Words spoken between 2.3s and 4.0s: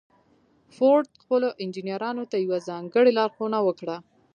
ته يوه ځانګړې لارښوونه وکړه.